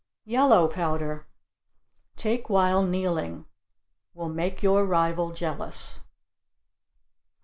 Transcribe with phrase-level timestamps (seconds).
[0.25, 1.27] Yellow powder
[2.15, 3.45] take while kneeling.
[4.15, 5.99] Will make your rival jealous.